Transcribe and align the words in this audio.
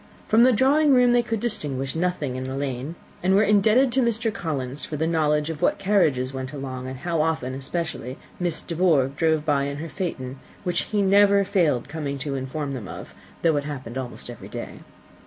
From 0.27 0.41
the 0.41 0.51
drawing 0.51 0.95
room 0.95 1.11
they 1.11 1.21
could 1.21 1.39
distinguish 1.39 1.93
nothing 1.95 2.35
in 2.35 2.45
the 2.45 2.55
lane, 2.55 2.95
and 3.21 3.35
were 3.35 3.43
indebted 3.43 3.91
to 3.91 4.01
Mr. 4.01 4.33
Collins 4.33 4.83
for 4.83 4.97
the 4.97 5.05
knowledge 5.05 5.51
of 5.51 5.61
what 5.61 5.77
carriages 5.77 6.33
went 6.33 6.53
along, 6.53 6.87
and 6.87 6.97
how 7.01 7.21
often 7.21 7.53
especially 7.53 8.17
Miss 8.39 8.63
De 8.63 8.75
Bourgh 8.75 9.15
drove 9.15 9.45
by 9.45 9.65
in 9.65 9.77
her 9.77 9.89
phaeton, 9.89 10.39
which 10.63 10.85
he 10.85 11.03
never 11.03 11.43
failed 11.43 11.87
coming 11.87 12.17
to 12.17 12.33
inform 12.33 12.73
them 12.73 12.87
of, 12.87 13.13
though 13.43 13.57
it 13.57 13.65
happened 13.65 13.95
almost 13.95 14.31
every 14.31 14.49
day. 14.49 14.79